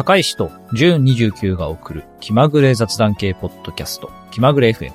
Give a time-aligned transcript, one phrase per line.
[0.00, 4.92] 高石と純29が送る気まぐれ雑談系ポッドキャスト、気まぐれ FM。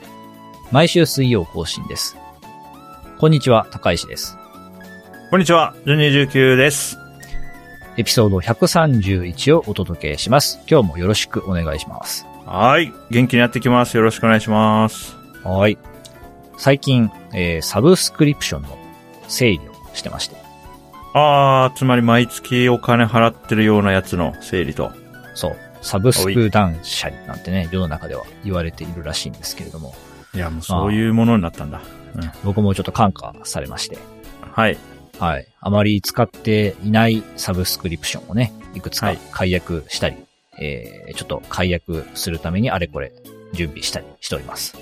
[0.72, 2.18] 毎週水曜更新です。
[3.20, 4.36] こんにちは、高石です。
[5.29, 6.97] こんにちは、ジョニー19です。
[7.97, 10.60] エピソード131をお届けします。
[10.68, 12.26] 今日もよろしくお願いします。
[12.47, 12.92] はい。
[13.12, 13.96] 元気にやっていきます。
[13.97, 15.15] よろしくお願いします。
[15.44, 15.78] はい。
[16.58, 18.76] 最近、えーサブスクリプションの
[19.27, 19.62] 整理を
[19.94, 20.45] してまして。
[21.18, 24.91] あー、つまり毎月お金払ってるようなやつの整理と。
[25.34, 25.58] そう。
[25.81, 29.95] サブスク断捨離なんてね、世の中では言われているらしいんですけれども、
[30.34, 31.81] いや、もうそういうものになったんだ。
[32.16, 32.31] うん。
[32.44, 33.98] 僕もちょっと感化されまして、
[34.52, 34.77] はい。
[35.17, 35.48] はい。
[35.62, 40.17] あまり使っていないサブスクリプションをね、いくつかはい解約したり、
[40.59, 43.13] えー、ちょっと解約するためにあれこれ
[43.53, 44.77] 準備したりしております。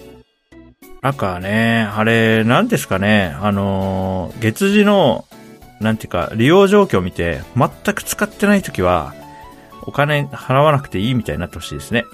[1.03, 5.25] なんかね、あれ、なんですかね、あのー月次の、
[5.83, 9.13] なんていうか、利用状況を見て、全く使ってないときは、
[9.85, 12.05] お金払わなくていいみたいになってほしいですね。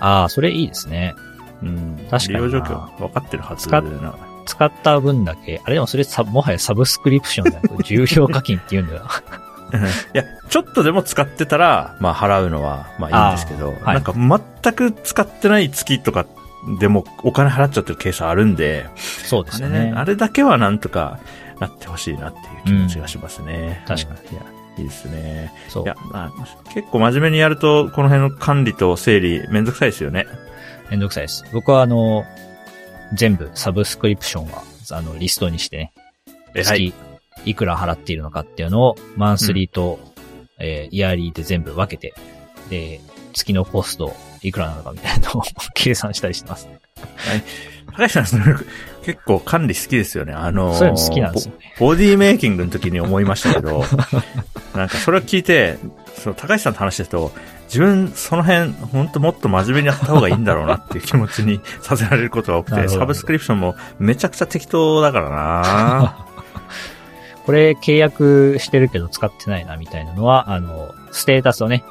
[0.00, 1.14] ああ、それいいですね。
[1.62, 2.06] うん。
[2.10, 4.14] 確かにな利用状況分かってるはず使なっ
[4.46, 7.78] 使った分だけ、あれでもそれさ、もはやサブスクリプションだよ。
[7.84, 9.06] 重量課金って言うんだよ。
[10.14, 16.24] いや、ちょっとでも使ってたら、まあ払うのは、まあいいんですけど、はいなんか全く使ってない月とか
[16.80, 19.78] でもお金払っちゃってるケースあるんで、そうですよね。
[19.78, 21.18] あれね、あれだけはなんとか
[21.60, 23.78] なってほしいなっていう気持ちがしますね。
[23.88, 24.30] うん確かに。
[24.30, 24.42] いや、
[24.78, 25.52] いいですね。
[25.68, 30.26] そういや、まあ、結構真面目にやると、この辺の管理と整理めんどくさいですよね。
[30.90, 31.44] めんどくさいです。
[31.52, 32.24] 僕はあの、
[33.14, 35.92] 全部サブスクリプションは、あの、リストにしてね、
[36.54, 36.94] え月
[37.44, 39.98] いくら払っているのかっていうのを、マンスリーと、
[40.58, 42.14] えーイヤーリーで全部分けて、
[42.70, 43.00] で、
[43.32, 45.42] 月のコストいくらなのかみたいなのを
[45.74, 46.68] 計算したりしてます。
[47.92, 48.42] 高橋さん、それ
[49.02, 50.32] 結構管理好きですよね。
[50.32, 51.74] あのーそういうの好きなんですよね。
[51.78, 53.84] ボボディメイキングの時に思いましたけど、
[54.76, 55.78] なんかそれを聞いて、
[56.16, 57.32] その高橋さんと話してると、
[57.68, 66.26] 自分その辺、本当もっと真面目にやった方がいいんだろうなっていう気持ちにさせられることが多くて、サブスクリプションもめちゃくちゃ適当だからな
[67.44, 71.82] これ契約してるけど使ってないなみたいなのは、あの、ステータスをね、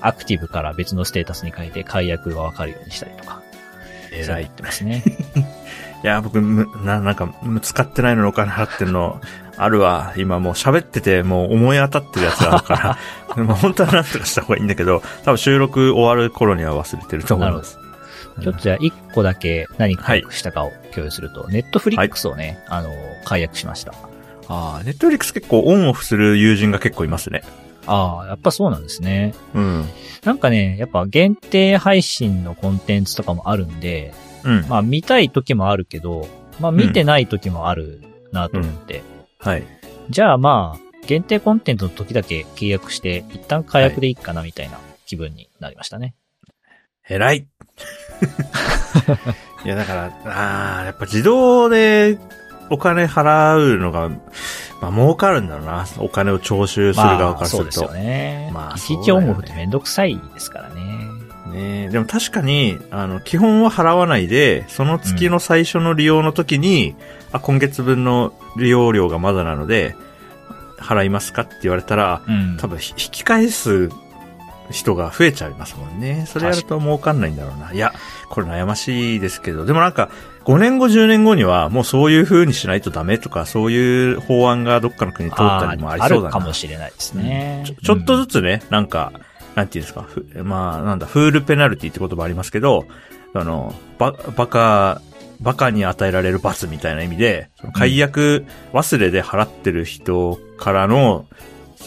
[0.00, 3.40] アクティブから別のステータスに変えて解約がわかるようにしたりとか、
[4.18, 4.50] 偉いやっ。
[4.50, 5.02] てますね。
[6.04, 9.20] いや、僕、むな、なんか、む使ってないのにお金払ってるの、
[9.56, 10.12] あるわ。
[10.16, 12.98] 今もう喋ってて、もう思い当たってるやつがあるか
[13.36, 17.78] ら、 まあ本当はなんとかした方がいいんだけど、多分収録終わる頃には忘れてると思います。
[18.42, 22.90] ちょっとじゃあ一個だけ何解約したかを共有すると、ネットフリックスをね、あの、
[23.24, 23.92] 解約しました。
[24.48, 27.42] ああ、ネットフリックス結構オンオフする友人が結構いますね。
[27.86, 29.34] ああ、やっぱそうなんですね。
[29.54, 29.84] うん。
[30.24, 34.12] なんかね、やっぱ限定配信のコンテンツとかもあるんで、
[34.44, 34.66] うん。
[34.68, 36.28] まあ見たい時もあるけど、
[36.60, 38.02] まあ見てない時もある
[38.32, 39.02] なと思って、
[39.38, 39.64] はい。
[40.10, 46.14] じゃあまあ、限定コンテンツの時だけ契約して、一旦解約でいいかなみたいな気分になりましたね。
[47.08, 47.46] 偉い。
[49.64, 52.18] いや、だから、ああ、やっぱ自動で
[52.70, 54.08] お金払うのが、
[54.80, 55.86] まあ儲かるんだろうな。
[55.98, 57.68] お金を徴収する側まからすると。
[57.68, 58.50] あそうですよね。
[58.52, 60.84] まあいちいちオンオフってめんどくさいですからね。
[61.54, 66.96] ねえでも確かに、あの、基本は払わないで、その月の最初の利用の時に、
[67.32, 69.94] あ、今月分の利用料がまだなので、
[70.78, 72.56] 払いますかって言われたら、うん。
[72.58, 73.90] 多分ひ引き返す
[74.70, 76.24] 人が増えちゃいますもんね。
[76.26, 77.72] それやると儲かんないんだろうな。
[77.72, 77.92] いや、
[78.30, 80.10] これ悩ましいですけど、でもなんか、
[80.44, 86.26] 5年後、10年後には、もうそういう風にしないとダメとか、そういう法案がどっかの国に通ったりもありそうだな。
[86.28, 87.62] るかもしれないですね。
[87.66, 89.12] ちょちょっとずつね、なんか、
[89.54, 92.84] なんていうんですか、ふまあ、なんだ、フールペナルティって言葉ありますけど、
[93.32, 95.00] あの、ば、バカ、
[95.40, 101.26] バカに与えられる罰みたいな意味で、解約忘れで払ってる人からの、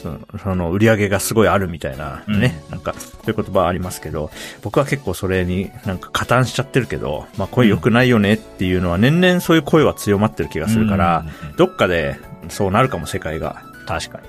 [0.01, 4.29] その、その売り上げがすごいあるみたいなね、なんか、そういう言葉ありますけど、
[4.61, 12.19] 僕は結構それになんか加担しちゃってるけど、まあこれ良くないよねっていうのは年々そういう声は強まってる気がするから、うんどっかで
[12.49, 13.61] そうなるかも世界が。
[13.87, 14.19] 確か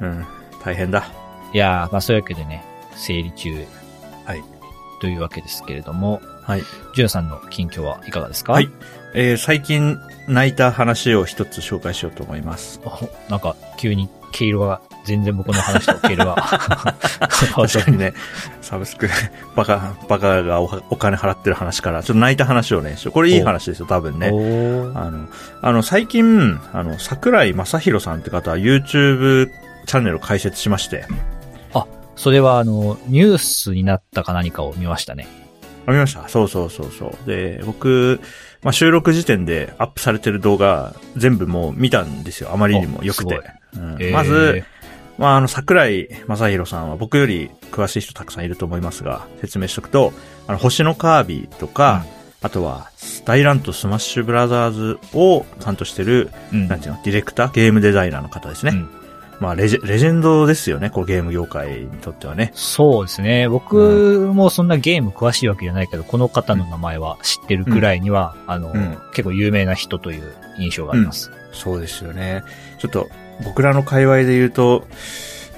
[0.00, 0.06] に。
[0.06, 0.26] うん、
[0.64, 1.08] 大変だ。
[1.52, 2.64] いやー、まあそういうわけでね、
[2.94, 3.54] 整理中。
[4.24, 4.42] はい。
[5.00, 6.62] というわけですけれども、はい。
[6.94, 8.52] ジュンさんの近況はいかがですか？
[8.52, 8.70] はい。
[9.14, 9.98] えー最近
[10.28, 12.80] 泣いた話を一つ紹介しようと思います。
[12.84, 12.90] お
[13.30, 16.34] なんか、急に毛色が、全然僕の話と毛色が。
[17.54, 18.12] 確かにね、
[18.60, 19.08] サブスク、
[19.54, 24.28] バカ、バカがおお金払ってる話から、ちょっと泣いた話をね、これいい話ですよ、多分ね。
[24.28, 24.30] あ
[25.10, 25.28] の、
[25.62, 29.48] あの、最近、あの、桜井正宏さんって方は YouTube
[29.86, 31.06] チャンネルを開設しまして、
[32.16, 35.28] それはあの、ニュースになったか何かを見ましたね。
[35.86, 36.26] あ見ました？
[36.28, 37.28] そうそうそうそう。
[37.28, 38.20] で、僕、
[38.62, 42.50] まあ、収録時点でアップされてる動画、全部もう見たんですよ。
[42.52, 43.34] あまりにも良くて。
[43.76, 44.64] うんえーまず、、
[45.18, 50.12] まあ、あの、桜井正宏さんは僕より詳しい人たくさんいると思いますが、説明しとくと、
[50.46, 52.04] あの、星のカービィとか、
[52.42, 52.90] あとは、
[53.24, 56.68] 大乱闘スマッシュブラザーズを担当してる、うん。
[56.68, 58.72] なんていうの、ディレクター、ゲームデザイナーの方ですね。
[58.72, 58.90] うん
[59.40, 62.52] まあレジェ、レジェンドですよね、こうゲーム業界にとってはね。
[62.54, 63.48] そうですね。
[63.48, 71.30] 僕もそんなゲーム詳しいわけじゃないけど、この方の名前は知ってるくらいには、あの、うん結構有名な人という印象があります。
[71.52, 72.42] そうですよね。
[72.78, 73.08] ちょっと、
[73.44, 74.86] 僕らの界隈で言うと、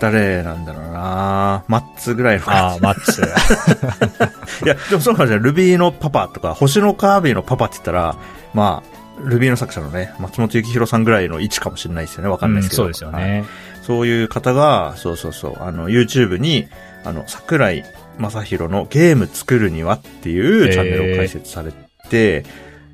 [0.01, 2.45] 誰なんだろうなマッツぐらいの。
[2.49, 3.23] ああ、マッツ。
[4.65, 5.39] いや、でもそうなんですよ。
[5.41, 8.17] ルビーのパパとか、星のカービィのパパって言ったら、
[8.55, 12.29] まあ、ルビーの作者のね、松本幸宏さんぐらいの位置かもしれないですよね。
[12.29, 12.85] わかんないですけど。
[12.85, 13.45] うんそうですよはいね。
[13.83, 16.69] そういう方が、そうそうそう、あの、YouTube に、
[17.05, 17.85] あの、桜井
[18.19, 21.73] 正宏のゲーム作るにはっていうチャンネルを開設され
[22.11, 22.45] て、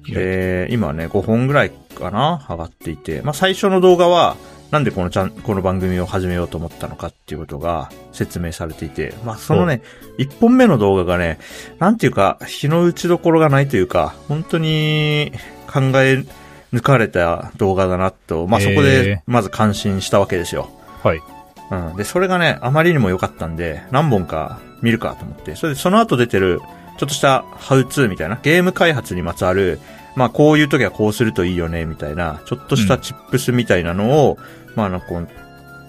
[0.08, 4.36] で、今ね、5本ぐらいかな上がっていて、まあ、最初の動画は、
[4.74, 9.82] なんでこのチャン、この番組を始めようと思ったのかっていうことが説明されていて、まあ、そのね、
[10.18, 11.38] 1本目の動画がね、
[11.78, 15.30] なんていうか、日の打ちどころがないというか、本当に
[15.72, 16.24] 考え
[16.72, 20.68] 抜かれた動画だなと、まあ、そこへで、まず感心したわけですよ。
[21.04, 21.22] はい。
[21.70, 21.96] うん。
[21.96, 26.60] で、それがね、あまりにも良かったんで、何本か見るかと思って、それでその後出てる、
[26.98, 29.78] ちょっとしたハウツーみたいな、ゲーム開発にまつわる、
[30.16, 34.38] まあこういう時はこうするといいよね、みたいな、ちょっとしたチップスみたいなのを、
[34.74, 35.28] まあなんかこう、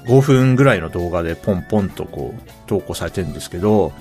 [0.08, 3.94] 5分ぐらいの動画でポンポンとこう、投稿されてるんですけど、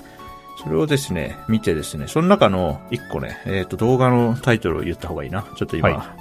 [0.63, 5.45] それをですね、見てですね、その中の1個ね、えっ、と、動画のタイトルを言った方がいいな。
[5.55, 6.15] ちょっと今、は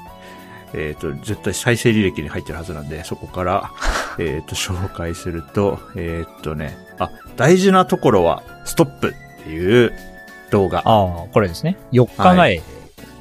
[0.74, 3.70] えっ、と、絶対再生履歴に入ってるはずなんで、そこから、
[4.18, 9.92] えっと、紹介すると、えっ、とね、あ、大事なところは、ストップっていう
[10.50, 10.80] 動画。
[10.80, 11.76] ああ、これですね。
[11.92, 12.62] 4日前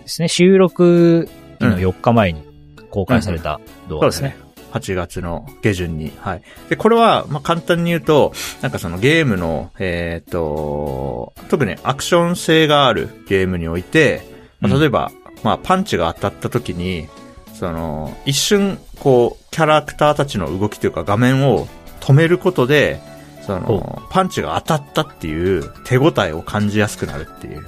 [0.03, 0.27] ですね。
[0.27, 1.29] 収録
[1.59, 2.43] 日の4日前に
[2.91, 3.59] 公開された
[3.89, 4.37] 動画ですね。
[4.71, 6.11] 8月の下旬に。
[6.19, 6.41] はい。
[6.69, 14.23] で、これは、まあ、簡単に言うと、なんかそのゲームの、えっ、と、特にアクション性があるゲームにおいて、
[14.59, 15.11] まあ、うん例えば、
[15.43, 17.07] まあ、パンチが当たった時に、
[17.53, 21.67] その、一瞬、こう、キャラクターたちの動きというか画面を
[21.99, 22.99] 止めることで、
[23.45, 27.65] そほの、パンチが当たったっていう手応えを感じやすくなるっていう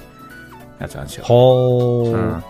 [0.78, 1.24] やつなんですよ。
[1.24, 2.10] ほー。
[2.12, 2.44] うん。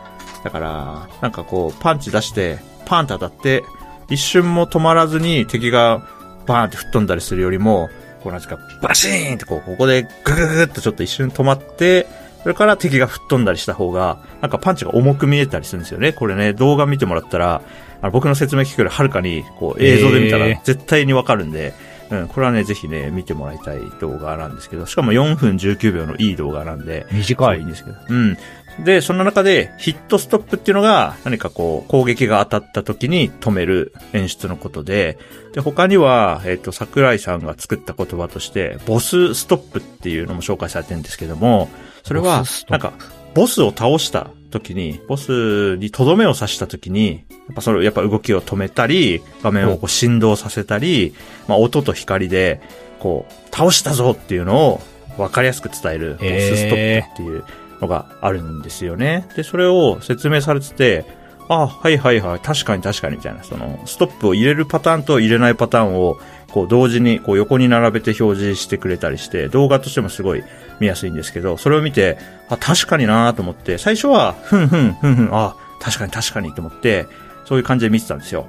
[0.45, 3.63] だから、なんかこう、パンチ出して、パンと当たって、
[4.09, 6.07] 一瞬も止まらずに敵が
[6.47, 7.89] バーンって吹っ飛んだりするよりも、
[8.23, 12.07] こうなんですか、バシーンってこう、ここでググググってちょっと一瞬止まって、
[12.43, 16.13] それから敵が吹っ飛んだりした方が、なんかパンチが重く見えたりするんですよね。
[16.13, 17.63] これね、動画見てもらったら、
[18.01, 21.75] あの僕の説明聞くよりはるかに、こう、映像で見たら絶対にわかるんで、
[22.11, 27.69] うん、これはね、ぜひね、見てもらいたい動画なんですけど、しかも4分19秒のいい動画なんで、短いいいん。
[27.69, 27.97] ですけど。
[28.09, 28.37] うん。
[28.85, 35.19] で、その中でヒットストップっていうのが何かこう攻撃が当たった時に止める演出のことで、
[35.55, 41.71] で、他には、えっ、と、桜井さんが作った言葉として、ボスストップっていうのも紹介されてるんですけども、
[42.03, 42.93] それはなんか、
[43.35, 51.15] ボスを倒した時に、ボスにとどめを刺した時に、やっぱそれをやっぱ動きを止めたり、画面をこう振動させたり、
[51.49, 52.61] まあ音と光で、
[52.99, 54.81] こう、倒したぞっていうのを
[55.17, 57.45] 分かりやすく伝える、ボスストップっていう
[57.81, 59.27] のがあるんですよね。
[59.37, 61.05] で、それを説明されてて、
[61.49, 66.19] あ、はいはいはい、確かに確かにみたいな、その、ストップを入れるパターンと入れないパターンを、
[66.57, 70.45] こう同時にこう横に並べて表示してくれたりして、動画としてもすごい
[70.81, 72.17] 見やすいんですけど、それを見て、
[72.49, 77.09] あ、確かになと思って、最初は、ふんふん、ふんふん、あ、確かに確かにと思って、
[77.45, 78.49] そういう感じで見てたんですよ。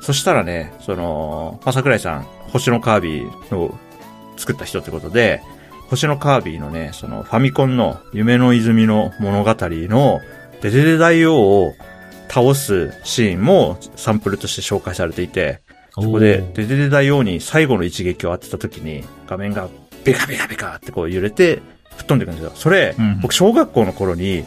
[0.00, 3.74] そしたらね、その、ま、桜井さん、星のカービィを
[4.38, 5.42] 作った人ってことで、
[5.90, 10.22] 星のカービィのね、そのファミコンの夢の泉の物語の
[10.62, 11.74] デデデ大王を
[12.30, 15.60] 倒すシーンもサンプルとして紹介されていて、
[16.02, 19.68] そこでデデデ大王に最後の一撃を当てた時に画面が
[20.04, 21.60] ベカベカベカってこう揺れて
[21.96, 22.52] 吹っ飛んでいくんですよ。
[22.54, 23.20] それ、うん。
[23.20, 24.44] 僕小学校の頃に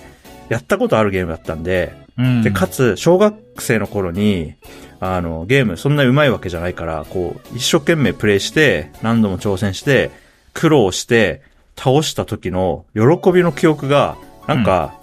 [0.50, 2.41] やったことあるゲームだったんで、うん。
[2.43, 4.55] で、かつ、小学生の頃に、
[5.00, 10.12] あの、ゲームそんなに上手いわけじゃないから、こう、一生懸命プレイして、何度も挑戦して、
[10.53, 11.41] 苦労して、
[11.77, 14.17] 倒した時の喜びの記憶が、
[14.48, 14.93] なんか、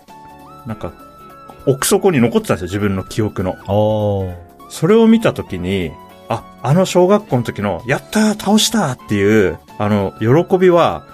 [0.66, 0.92] なんか、
[1.66, 3.56] 奥底に残ってたんですよ、自分の記憶の。
[4.68, 5.92] それを見た時に、
[6.28, 11.06] あ、あの小学校の時の、やったー倒したーっていう、あの、喜びは、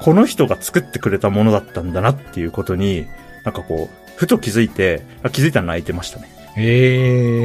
[0.00, 3.06] この人が作ってくれたものだったんだなっていうことに、
[3.44, 6.28] なんかこう、ふと気づいて、あ気づいたら泣いてましたね。
[6.56, 7.42] え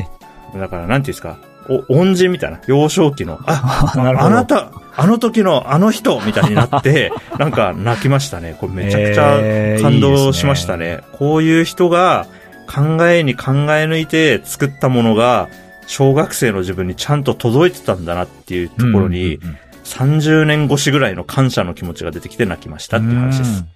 [0.56, 1.38] えだから、なんていうんですか、
[1.70, 8.56] お、恩人みたいな、幼少期の、あ、 なあなた、あの時のあの人みたいになって、 なんか泣きましたね。
[8.60, 11.00] これめちゃくちえーゃ感動いいですねしましたね。
[11.14, 12.26] こういう人が
[12.68, 15.48] 考えに考え抜いて作ったものが、
[15.92, 23.62] 小学生の自分にちゃんと届いてたんだなっていうところに、うんうんうん30年越しぐらいの感謝の気持ちが出てきて泣きましたっていう話です。
[23.62, 23.70] うん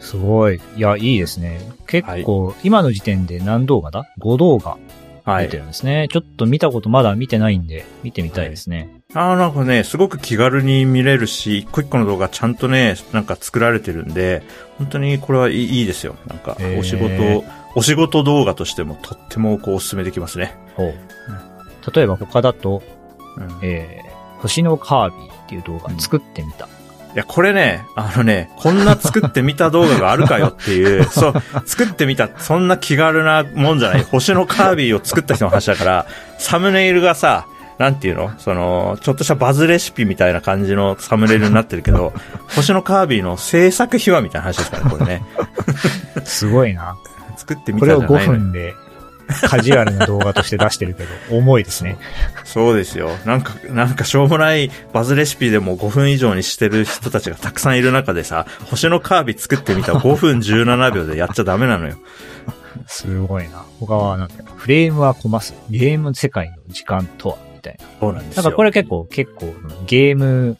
[0.00, 0.60] すごい。
[0.76, 1.60] いや、いいですね。
[1.88, 4.78] 結構、今の時点で何動画だ ?5 動画
[5.24, 5.56] はい出て。
[5.56, 6.08] るんですね。
[6.10, 8.88] ちょっと見たことまだ見てないんで、見てみたいですね。
[9.12, 14.42] ああ、なんかね、すごく気軽に見れるし、一個一個の動画ちゃんとね、なんか作られてるんで、
[14.78, 16.14] 本当にこれはいいいいですよ。
[16.28, 17.44] なんかお仕事、
[17.74, 20.67] お仕事動画としてもとってもこうお勧めできますね。
[20.78, 20.94] ほう。
[21.94, 22.82] 例えば他だと、
[23.36, 26.66] うんえー、星のカービィっていう動画作ってみた。
[26.66, 26.68] い
[27.14, 31.34] や、これね、あのね、こんな作ってみた動画があるかよっていう、 そう、
[31.66, 34.02] 作ってみた、そんな気軽なもんじゃない。
[34.04, 36.06] 星のカービィを作った人の話だから、
[36.38, 37.46] サムネイルがさ、
[37.78, 38.32] なんていうの？
[38.38, 42.12] その、ちょっとしたバズレシピみたいな感じのサムネイルになってるけど、
[42.54, 45.22] 星のカービィの制作秘話みたいな話ですからね、これね。
[46.24, 46.96] すごいな。
[47.36, 48.74] 作ってみこれを5たじゃないのよ分で
[49.48, 51.98] カジュアルな動画として出してるけど、重いですね。
[52.44, 53.10] そうですよ。
[53.24, 61.98] なんか、なんかしょうもないバズレシピでも5分以上にしてる人たちがたくさんいる中でさ、星のカービィ作ってみた5分17秒でやっちゃダメなのよ。
[62.86, 63.64] すごいな。
[63.80, 65.54] 他はなんだろうフレームはコマス。
[65.68, 67.38] ゲーム世界の時間とは？
[67.54, 67.84] みたいな。
[68.00, 68.42] そうなんですよ。
[68.42, 69.52] なんかこれ結構、結構、
[69.86, 70.56] ゲーム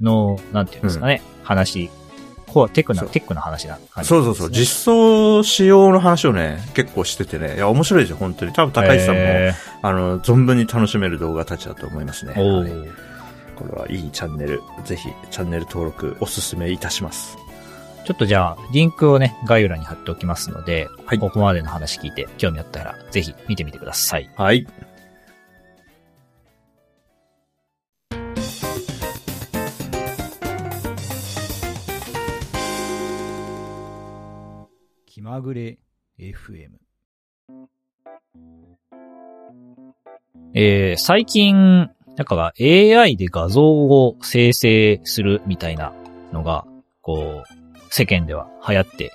[0.00, 1.90] の、なんていうんですかね、話、
[2.56, 4.50] こう、テクな、テックな話な感じ、そうそうそう。
[4.50, 7.56] 実装仕様の話をね、結構しててね。
[7.56, 8.54] いや、面白いですよ、本当に。
[8.54, 12.32] 多分高市さんも、えあの、存分に楽しめる動画たちだと思いますね。
[12.32, 12.90] はいー
[13.56, 14.62] これはいいチャンネル。
[14.84, 17.36] ぜひ、チャンネル登録おすすめいたします。
[18.06, 24.30] ちょっとじゃあ、リンクをね、概要欄に貼っておきますので、はいここまでの話聞いて興味あったら、ぜひ見てみてください。
[24.34, 24.66] はい。
[35.26, 35.80] まぐれ
[36.20, 36.68] FM。
[40.54, 45.92] えー、最近、なんか AI で画像を生成するみたいな
[46.32, 46.64] のが、
[47.02, 49.10] こう、世間では流行って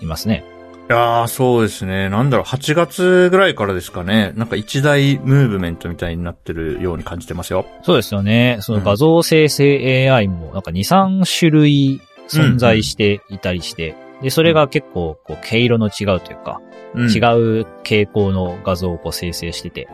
[0.00, 0.44] いますね。
[0.88, 2.10] いやー、そうですね。
[2.10, 4.32] なんだろう、8月ぐらいからですかね。
[4.36, 7.66] なんか一大ムーブメントみたいになってるように感じてますよ。
[7.82, 8.58] そうですよね。
[8.60, 16.60] その画像生成 AI もなんか2、3種類存在していたりして、で、それが結構、こう、毛色の違うというか、
[16.94, 19.88] うん、違う傾向の画像をこう生成してて、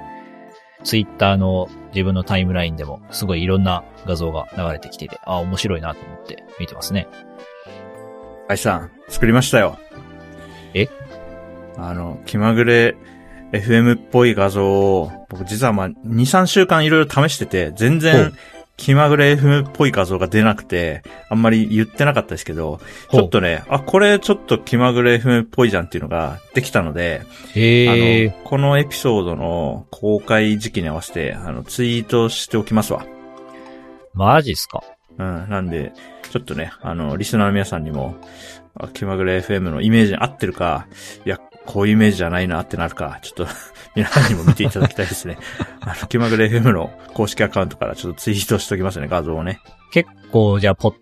[0.85, 7.09] ツイッターの自分のタイムラインでもすごいいろんな画像が流れてきてて、あ、面白いなと思って見てますね。
[8.49, 9.79] 愛さん、作りましたよ。
[10.75, 10.88] え？
[11.76, 12.97] あの、気まぐれ
[13.52, 18.35] FM っぽい画像を、僕実はまあ、2、3週間いろいろ試してて、全ほ然う
[18.76, 27.23] 気まぐれ FM っぽい画像が出なくて、あんまり言ってなかったですけど、ちょっとね、あ、これちょっと気まぐれ FM っぽいじゃんっていうのができたので。
[27.25, 33.07] あの、このエピソードの公開時期に合わせて、あの、ツイートしておきますわ。
[34.14, 34.83] マジっすか？
[35.19, 35.47] うん。
[35.49, 35.93] なんで、
[36.31, 38.17] ちょっとね、あの、リスナーの皆さんにも、
[38.75, 40.87] あ気まぐれ FM のイメージに合ってるか、
[41.25, 43.47] いや、こういうイメージじゃないなってなるか、ちょっと、
[43.95, 45.38] 皆さんにも見ていただきたいですね。
[45.81, 49.61] あの、気まぐれ FM の公式アカウントからちょっとツイートしておきますね、画像をね。
[49.92, 50.95] 結構、じゃあ、ポッ、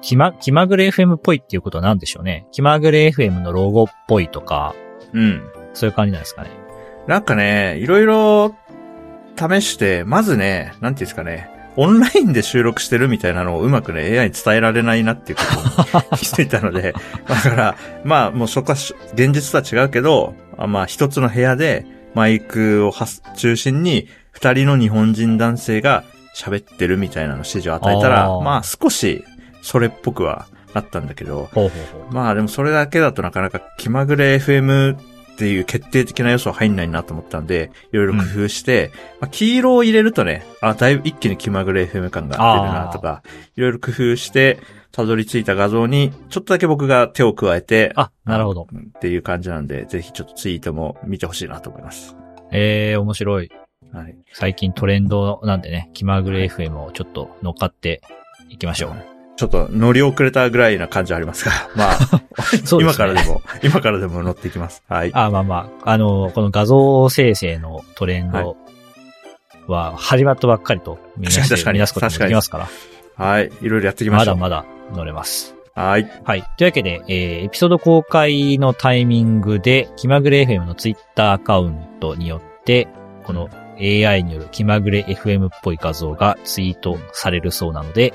[0.00, 2.46] 気ま、気まぐれ FM っぽいっていうことは何でしょうね。
[2.52, 4.74] 気まぐれ FM のロゴっぽいとか、
[5.12, 5.42] うん。
[5.74, 6.50] そういう感じなんですかね。
[7.06, 8.54] なんかね、いろいろ
[9.36, 15.44] 試して、まずね、なんていうんですかね、オンラインで収録してるみたいなのをうまくね、AI に伝えられないなっていうこ
[16.00, 16.92] とに 気づいたので、
[17.28, 22.92] だから、まあもうそこはし現実とは違うけど、あまあ一つの部屋でマイクを
[23.36, 26.02] 中心に二人の日本人男性が
[26.34, 29.24] 喋ってるみたいなの指示を与えたら、あーまあ少し
[29.62, 32.12] それっぽくはなったんだけど、ほうほうほう。
[32.12, 34.96] まあでもそれだけだとなかなか気まぐれ FM
[35.38, 38.90] っていう決定的な要素は入んないなと思ったんで、いろいろ工夫して、
[39.20, 43.22] まあ、黄色を入れるとね、あ、だいぶ一気に気まぐれ FM 感が出るなとか、
[43.54, 44.58] いろいろ工夫して、
[44.90, 48.62] たどり着いた画像に、ちょっとだけ僕が手を加えて、あ、なるほど。
[48.62, 52.16] っていう感じなんで、ぜひちょっとツイートも見てほしいなと思います。
[52.50, 53.50] えー、面白い。
[53.92, 54.16] はい。
[54.32, 58.02] 最近トレンドなんでね、気まぐれ FM をちょっと乗っかって
[58.48, 59.17] いきましょう。
[59.38, 62.18] ちょっと乗り遅れたぐらいな感じはありますが、 まあ、そう
[62.50, 64.82] ですね今からでも、今からでも乗っていきます。
[64.88, 65.12] はい。
[65.14, 68.56] あ、まあまあ、あの、この画像生成のトレンド
[69.68, 72.68] は始まったばっかりとみなし見出すこともできますから、
[73.24, 73.52] はい。
[73.62, 74.36] いろいろやっていきましょう。
[74.36, 75.54] まだまだ乗れます。
[75.72, 76.10] はい。
[76.24, 76.42] はい。
[76.56, 82.88] というわけで、えー、エピソード公開のタイミングで、気まぐれ FM のツイッターアカウントによって、
[83.22, 83.48] この
[83.80, 88.12] AI による気まぐれ FM っぽい画像がツイートされるそうなので、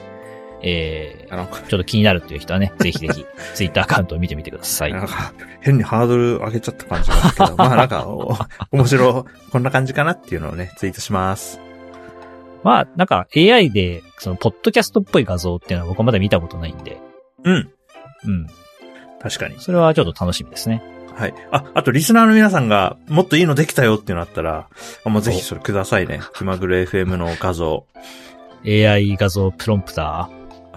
[0.63, 4.93] えあの、ー、ちょっと気になるという人はね、 ぜひぜひ、ツイッターアカウントを見てみてください。
[4.93, 8.37] なんか、変にハードル上げちゃった感じがあるけど、 まあなんか、お
[8.71, 11.59] 面白い、こんな感じかなっていうのをね、ツイートします。
[12.63, 16.97] まあ、なんか AI で、その、ポッドキャストっぽい画像っていうのは僕はまだ見たことないんで、
[17.43, 17.69] うん。
[18.25, 18.47] うん。
[19.21, 19.55] 確かに。
[19.59, 20.81] それはちょっと楽しみですね。
[21.15, 21.33] はい。
[21.51, 24.67] あ、あとリスナーの皆さんがもっといいのできたよっていうのあったら、
[25.03, 26.21] あもうぜひそれくださいね。
[26.35, 27.85] 気まぐれ FM の画像。
[28.65, 30.29] AI 画像プロンプタ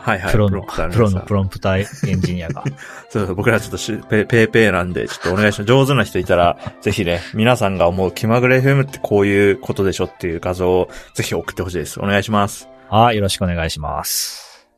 [0.06, 0.28] はいはい。
[0.28, 2.62] ー、プロの、プロのプロンプターエンジニアが。
[3.10, 5.68] そうそう、僕らちょっとしペペーペーなんで、ちょっとお願いします。
[5.68, 11.98] 上手な人いたら、ぜひね、皆さんが思う気まぐれ FM ってこういうことでしょっていう画像をぜひ送ってほしいです。
[11.98, 12.68] お願いします。
[12.88, 14.68] はい、よろしくお願いします。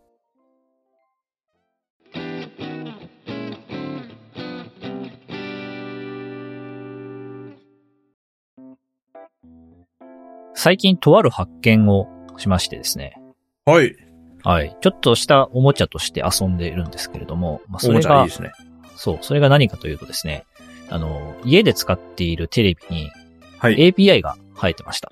[10.55, 12.09] 最近とある発見を
[12.39, 13.21] しましてですね。
[13.67, 14.08] はい。
[14.45, 14.77] はい。
[14.81, 18.69] ちょっとしたおもちゃとして遊んでいるんですけれども、まあ、それがおもちゃいいで、すね。
[18.97, 20.45] そう、それが何かというとですね、
[20.91, 23.11] あの、家で使っているテレビに
[23.59, 23.77] はい。
[23.77, 25.11] API が生えてました。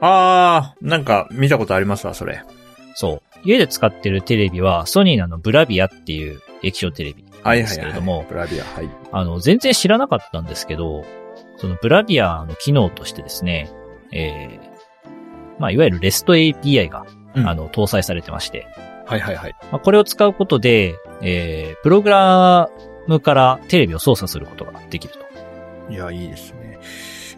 [0.00, 2.42] あー、なんか見たことありますわ、それ。
[2.94, 3.38] そう。
[3.44, 8.88] 家で使ってるテレビは、ソニーのあの、ブラビアっていう液晶テレビなんですけれども、ブラビア、はい。
[9.12, 11.04] あの、全然知らなかったんですけど、
[11.58, 13.70] そのブラビアの機能としてですね、
[14.12, 18.66] えー、まあ、いわゆる REST API が、うんあの、搭載されてまして、
[19.06, 19.56] はいはいはい。
[19.72, 22.70] まあ、これを使うことで、えー、プログラ
[23.06, 25.92] ムからテレビを操作することができると。
[25.92, 26.78] いや、いいですね。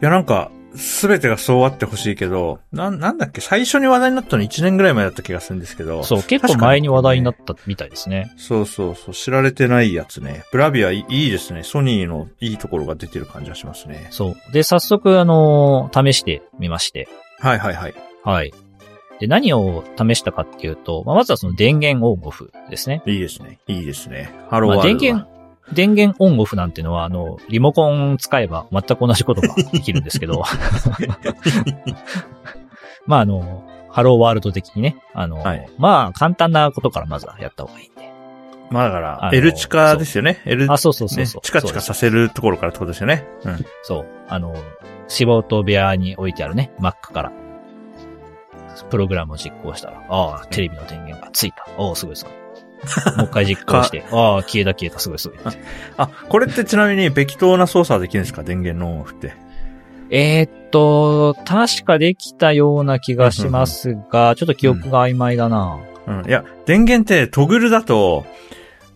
[0.01, 6.03] いや、なんか、すべてがそうあってほしいけど、なん、なんだっけ、最初に話題になったの1年ぐらい前だった気がするんですけど。
[6.05, 8.33] そう、結構前に話題になったみたいですね。
[8.37, 10.45] そうそうそう、知られてないやつね。
[10.51, 11.63] ブラビアいいいいですね。
[11.63, 14.09] ソニーのいいところが出てる感じがしますね。
[14.11, 14.53] そう。
[14.53, 17.09] で、早速、あの試してみまして。
[17.39, 17.95] はいはいはい。
[18.25, 18.53] はい。
[19.23, 23.05] で、何を試したかっていうと、まあ、まずはその電源オンオフですね。
[23.07, 23.61] いいですね。
[23.69, 24.35] いいですね。
[24.51, 25.13] ハローまあ、 World は。
[25.13, 25.31] 電源、
[25.73, 30.43] 電源オンオフなんていうのは、あの、リモコン使えば全く同じことができるんですけど。
[33.07, 38.11] まあ、あの、 Hello World 的にね、あの、はいまあ、簡単なことからまずはやった方がいいんで。
[38.71, 40.43] まあだから L 地下ですよね。
[40.47, 41.39] L、あ、そうそうそうそう。
[41.39, 43.25] ね、チカチカさせるところからってことですよね。
[43.45, 43.67] うん。
[43.83, 44.07] そう。
[44.27, 44.57] あの、
[45.07, 47.33] 仕事部屋に置いてあるね、Mac から、
[48.91, 51.67] プログラムを実行したら、ああ、テレビの電源がついた。
[51.77, 52.35] おお、すごいすごい。
[53.17, 55.39] もう一回実行して、ああ、消えた消えた、すごいすごい。
[55.97, 58.43] あ、これってちなみに、べき当な操作できるんですか？
[58.43, 59.35] 電源のオンオフって。
[60.11, 65.79] えーっと、確かできたような気がしますが、ちょっと記憶が曖昧だな。
[66.07, 66.27] うん。
[66.27, 68.27] いや、電源ってトグルだと、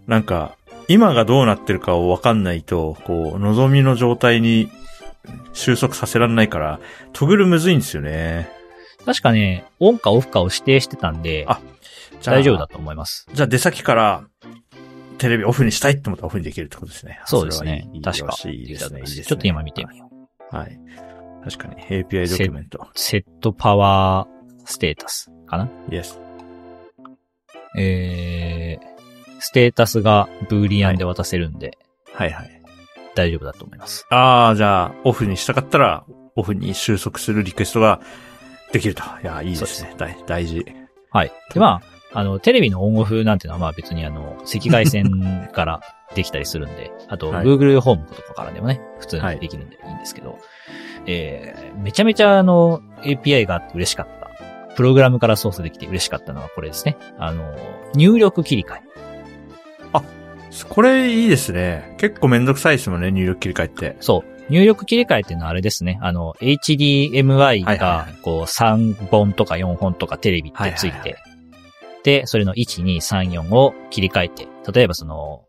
[0.07, 0.57] なんか、
[0.89, 4.71] 今がどうなってるかをわかんないと、こう、望みの状態に
[5.53, 6.81] 収束させられないから、
[7.13, 8.51] トグルむずいんですよね。
[9.07, 11.61] 確かね、オンかオフかを指定してたんで、あ
[12.21, 13.29] じゃあ大丈夫だと思います。
[13.33, 14.25] じゃあ出先から、
[15.19, 17.21] テレビオフにしたいって思ったらオフにできるってことですね。
[17.25, 18.03] そうですねいい。
[18.03, 18.37] 確か。
[18.45, 19.03] いいですね。
[19.07, 20.11] ちょっと今見てみよ
[20.53, 20.57] う。
[20.57, 20.79] はい。
[21.45, 21.77] 確かに。
[21.85, 22.87] API ドキュメント。
[22.95, 26.19] セットパワーステータスかな？Yes.
[27.79, 31.79] えー、ステータスがブーリアンで渡せるんで、
[32.13, 32.63] はいはい。
[33.15, 34.07] 大丈夫だと思います。
[34.11, 38.01] ああ、じゃあ、オフにしたかったら、オフに収束するリクエストが
[38.73, 39.03] できると。
[39.23, 39.95] いや、いいですね。
[39.97, 40.65] 大大事。
[41.11, 41.33] はい。
[41.53, 41.81] で、ま
[42.13, 45.81] あ、あの、テレビのオンオフなんていうのはまあ別にあの、赤外線から
[46.15, 50.39] できたりするんで、あと、はい Google ホームとかからでもね、普通にできるんでいいんですけど、
[51.07, 54.75] えー、めちゃめちゃあの、API があって嬉しかった。
[54.75, 56.97] プログラムから操作できて嬉しかったのはこれですね。
[57.19, 57.55] あの、
[57.95, 58.87] 入力切り替え。
[60.71, 61.95] これいいですね。
[61.99, 63.97] 結構めんどくさいですもんね、入力切り替えって。
[64.01, 64.36] そう。
[64.49, 65.99] 入力切り替えっていうのはあれですね。
[66.03, 71.17] あの、HDMI がはい、こう、3本とか4本とかテレビってついて、
[72.05, 75.45] で、それの1、2、3、4を切り替えて、例えばその、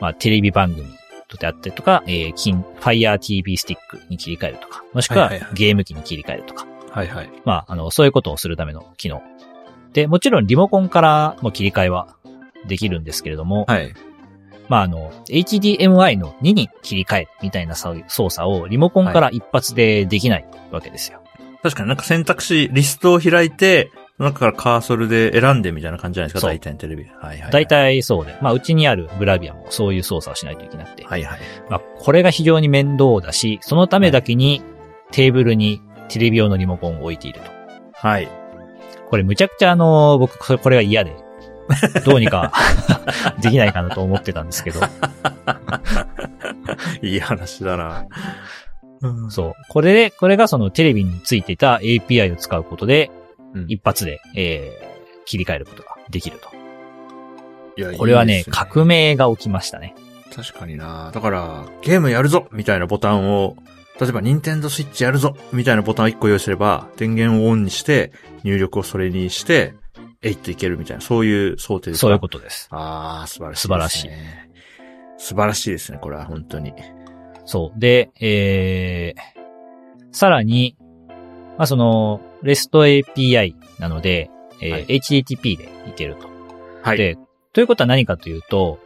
[0.00, 0.86] まあ、テレビ番組
[1.28, 7.30] とであったりとか、えー、金、Fire TV スティックに切り替えるとか、もしくはゲーム機に切り替えるとか、はいはい。
[7.44, 9.22] まあ、あの、そういうことをするための機能。
[9.92, 12.16] で、もちろんリモコンからも切り替えは
[12.66, 13.94] できるんですけれども、はい。
[14.72, 21.20] まあ、あの、HDMI の2に切り替えるみたいな操操作をリモコンから一発でできないわけですよ。
[21.62, 27.04] 確かになんか選択肢、リストを開いて、その中からカーソルで選んでみたいな感じじゃないですか、大体のテレビ。
[27.04, 27.50] はいはい。
[27.50, 27.66] 大。
[27.66, 28.34] 体そうで。
[28.40, 31.04] まあ、うちにあるブラビアもそういう操作をしないといけなくて。
[31.04, 31.40] はいはい。
[31.68, 34.62] まあ、これが非常に面倒だし、そのためだけに
[35.10, 37.50] テーブルにテレビ用のリモコンを置いていると。
[37.92, 38.28] はい。
[39.10, 41.14] これむちゃくちゃあの、僕、これこれが嫌で、
[42.04, 42.52] どうにか
[43.40, 44.80] できないかなと思ってたんですけど、
[47.02, 48.06] いい話だな。
[49.00, 49.54] うんそう。
[49.68, 53.10] これで、これがそのテレビについていた API を使うことで、
[53.54, 56.48] うん一発で、えー、切り替えることができると。
[57.76, 59.94] いやこれはいねいです革命が起きましたね。
[60.34, 61.10] 確かにな。
[61.12, 63.56] だから、ゲームやるぞみたいなボタンを
[64.00, 69.74] 例えば、ニンテンドスイッチやるぞみたいなボタンを1個用意すれば、電源をオンにして、入力をそれにして、
[70.22, 72.00] えいっといけるみたいな、そういう想定ですか？
[72.02, 72.68] そういうことです。
[72.70, 74.08] ああ、素晴らしい、素晴らしい。
[75.18, 76.72] 素晴らしいですね、これは本当に。
[77.44, 77.78] そう。
[77.80, 79.20] で、えー、
[80.12, 80.76] さらに、
[81.58, 84.30] まあ、その、REST API なので、
[84.60, 86.28] えーはい HTTP でいけると。
[86.82, 86.96] はい。
[86.98, 87.16] で、
[87.52, 88.78] ということは何かというと、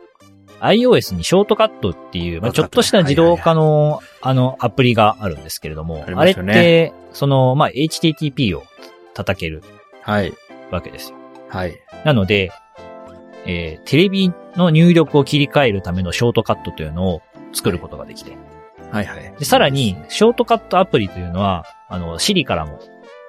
[0.60, 8.64] iOS にショートカットっていう、まあ、ちょっとした自動化の、あの、アプリがあるんですけれども、ありあれって、その、まあ、HTTP を
[9.12, 9.62] 叩ける
[10.02, 10.32] はい。
[10.70, 11.18] わけですよ。
[11.56, 11.76] はい。
[12.04, 12.50] なので、
[13.46, 18.36] えーテレビの入力を切り替えるためのショートカットというのを作ることができて、
[18.90, 19.34] はいはい。
[19.38, 22.78] で、さらに、ショートカットアプリというのは、あの、Siri からも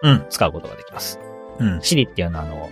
[0.04, 0.26] うん。
[0.30, 1.20] 使うことができます。
[1.60, 1.78] うん。
[1.80, 2.70] Siri っていうのは、あの、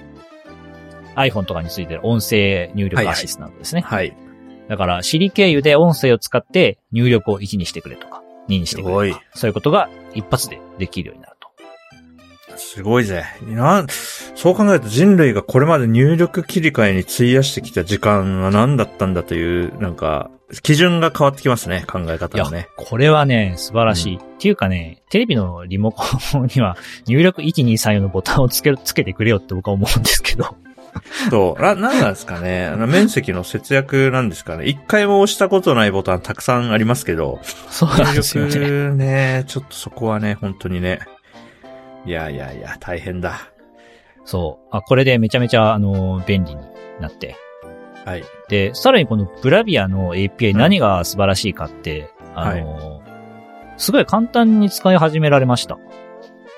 [1.15, 3.81] iPhone とかについてる音声入力アシスタントですね。
[3.81, 4.15] はい。
[4.67, 11.24] だから、Siri 経由で音声を使って入力を1にしてくれとか、2にしてくれとか、そういうことが一発でできるようにな。
[12.57, 13.25] すごいぜ。
[13.41, 13.85] な、
[14.35, 20.29] そう考えると人類がこれまで入力切り替えに費やしてきた時間は何だったんだという、なんか、
[20.61, 24.17] 基準が変わってきますね、考え方のね。、これはね、素晴らしい。
[24.17, 26.03] っていうかね、テレビのリモコ
[26.37, 30.55] ンには入力123のボタンをつける、つけてくれよって僕は思うんですけど。
[31.29, 31.61] そう。
[31.61, 32.65] な、なんなんですかね。
[32.67, 34.65] あの、面積の節約なんですかね。
[34.65, 37.39] 一回も押したことないボタンたくさんありますけど、
[37.69, 38.67] そうなんですよ入ね。
[38.67, 40.99] 力ね、ちょっとそこはね、本当にね。
[42.05, 43.39] いやいやいや、大変だ。
[44.23, 44.67] そう。
[44.71, 46.61] あ、これでめちゃめちゃ、あの、便利に
[46.99, 47.35] なって。
[48.05, 48.23] はい。
[48.49, 53.01] で、さらにこのブラビアの API うん何が素晴らしいかって、あの、
[53.77, 55.77] すごい簡単に使い始められました。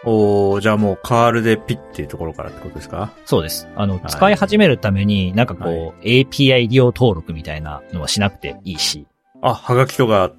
[0.04, 3.12] おー、じゃあもうカールでピッっていうところからってことですか？
[3.26, 3.68] そうです。
[3.76, 9.08] あの、い使い始めるために、なんかこう、API 利用登録みたいなのはしなくていいし、
[9.42, 10.32] あ、はがきとか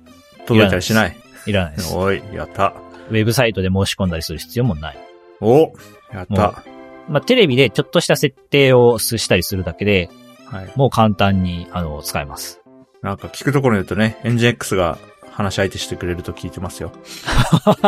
[0.47, 1.17] 届いたりしない？
[1.47, 1.95] いらないです。
[1.97, 2.75] おい、やった。
[3.11, 4.99] ウェブサイトで申し込んだりする必要もない。
[5.41, 5.73] お
[6.13, 6.65] やっもた。
[7.09, 10.11] まあ、テレビでちょっとした設定をしたりするだけで、
[10.47, 10.73] はい。
[10.77, 12.61] もう簡単に、あの、使えます。
[13.03, 14.99] なんか聞くところによるとね、エンジン X が
[15.39, 16.91] 話し相手してくれると聞いてますよ。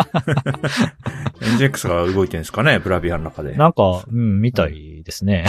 [1.43, 3.55] エンジン X が動いてるんですかね、ブラビアの中で。
[3.55, 5.47] なんか、うん、みたいですね。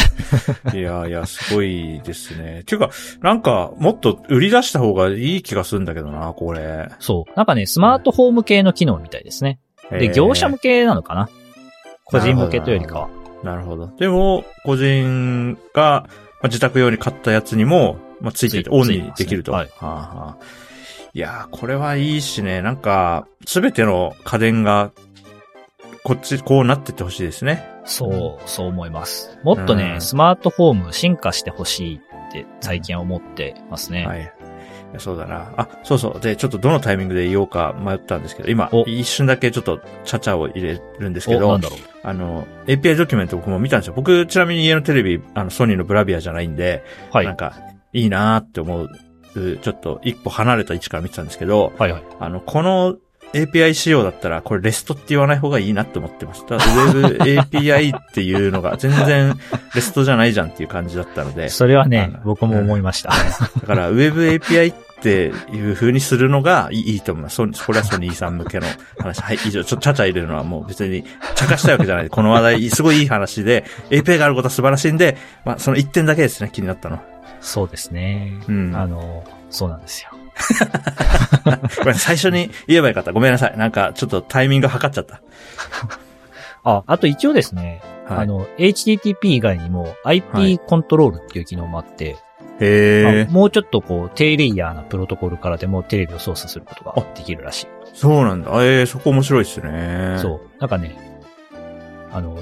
[0.73, 2.61] いやいや、すごいですね。
[2.61, 2.89] っていうか、
[3.21, 6.89] なんか、もっと売り出した方がいい気がするんだけどな、これ。
[6.97, 7.33] そう。
[7.37, 9.59] なんかね、スマートフォーム系の機能みたいですね。
[9.91, 11.29] で、えー業者向けなのかな？
[12.05, 13.09] 個人向けというよりかは。
[13.43, 13.91] なるほど。
[13.99, 16.07] でも、個人が、
[16.41, 19.51] まあ、自宅用に買ったやつにも、まあ、ついてて、オンにできると。
[19.51, 20.70] ついてますねはあはあ
[21.13, 24.91] いやー、これはいいしね、なんか、すべての家電が、
[26.03, 27.67] こっち、こうなってってほしいですね。
[27.85, 29.37] そう、そう思います。
[29.43, 34.07] もっとね、うんスマートフォーム進化してほしいって最近は思ってますね。
[34.07, 34.33] はい。
[34.97, 35.53] そうだな。
[35.57, 36.19] あ、そうそう。
[36.19, 41.79] で、ちょっとどのタイミングで言おうか迷ったんですけど、今お、一瞬だけちょっと、ちゃちゃを入れるんですけどん、だろう。
[42.03, 43.93] あの、API ドキュメント僕も見たんですよ。
[43.95, 47.25] 僕、ちなみに家のテレビ、あの、ソニーのブラビアじゃないんで、はい。
[47.25, 47.53] なんか、
[47.93, 48.89] いいなーって思う、
[49.33, 52.03] ちょっと一歩離れた位置から見てたんですけど、はいはい。
[52.19, 52.97] あの、この
[53.33, 56.55] API 仕様だったら、これレストって言わない方がいいなって思ってました。
[56.55, 59.37] Web API っていうのが全然
[59.73, 63.11] レストじゃないじゃんっていう感じだったので、それはね僕も思いました。
[63.61, 67.37] だから Web API っていう風にするのがいいと思います。
[67.65, 68.67] これはソニーさん向けの
[68.99, 69.21] 話。
[69.21, 69.63] はい、以上。
[69.63, 72.09] ちょ、ちゃちゃ入れるのはもう別に、茶化したいわけじゃない。
[72.09, 76.99] この話題、すごいいい話で、API があることは素晴らしいんで、まあ、その一点だけですね、気になったの。
[77.41, 78.39] そうですね。
[78.47, 78.75] うん。
[78.75, 80.11] あの、そうなんですよ。
[81.79, 83.11] ごめん、最初に言えばよかった。
[83.11, 83.57] ごめんなさい。
[83.57, 85.21] なんか、ちょっとタイミング測っちゃった。
[86.63, 88.17] あ、あと一応ですね、はい。
[88.19, 92.17] あの、HTTP 以外にもはい IP コントロールっていう機能もあって、
[92.59, 97.67] へまあもうちょっとこう、低レイヤーなプロトコルからでもテレビを操作することができるらしい。
[97.93, 98.51] そうなんだ。
[98.63, 100.17] ええそこ面白いですね。
[100.21, 100.41] そう。
[100.59, 100.95] なんかね、
[102.11, 102.37] あの、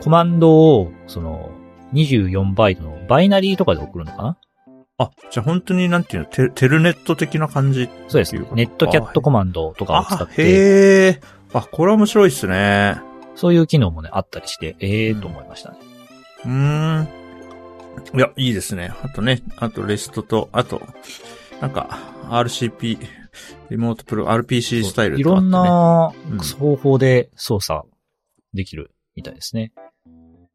[0.00, 1.50] コマンドを、その、
[1.92, 4.38] 24バイトのバイナリーとかで送るのかな？
[4.98, 7.88] あ、じゃあ本当になんていうの、テテルネット的な感じ？
[8.08, 11.20] そうですネットキャットコマンドとかを使あっ、て、へえ。
[11.52, 13.00] あ、これは面白いっすね。
[13.34, 15.78] そういう機能もね、あったりして、ええー、と思いましたね。
[16.44, 16.50] うー
[17.02, 17.08] ん。
[18.14, 18.92] いや、いいですね。
[19.02, 20.82] あとね、あとレストと、あと、
[21.60, 22.98] なんか、RCP、
[23.70, 27.84] リモートプロ、RPC スタイルいろんなうん方法で操作
[28.52, 29.72] できるみたいですね。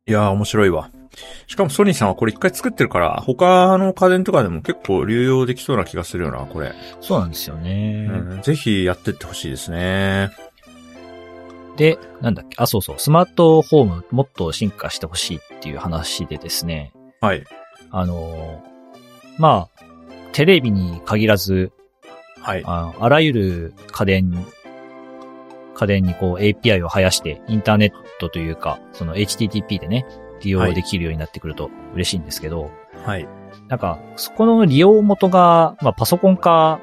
[0.07, 0.89] いやー、面白いわ。
[1.47, 6.73] しかもソニーさんはこれ一回作ってるから、他の家電とかでも結構流用できそうな気がするよな、これ。
[7.01, 8.07] そうなんですよね。
[8.09, 10.31] うん、ぜひやってってほしいですね。
[11.75, 17.43] で、なんだっけ、あ、そうそう、スマートフォームもっと進化してほしいっていう話でですね、はい。
[17.91, 18.77] あのー
[19.37, 19.83] まあ、
[20.31, 21.71] テレビに限らず、
[22.41, 22.63] はい。
[22.65, 24.45] ああらゆる家電
[25.75, 30.05] 家電にこう API を生やして、インターネットというか、その HTTP でね、
[30.41, 32.71] 利用できるようになってくると嬉しいんですけど、
[33.05, 33.27] はい。
[33.67, 36.79] なんか、そこの利用元が、まあパソコンか、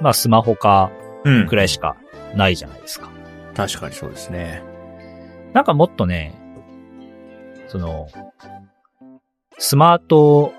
[0.00, 0.90] まあスマホか、
[1.24, 1.56] うんく。
[1.56, 1.96] らいしか
[2.34, 3.10] ないじゃないですか。
[3.54, 4.62] 確かにそうですね。
[5.52, 6.34] なんかもっとね、
[7.68, 8.08] その、
[9.58, 10.52] スマート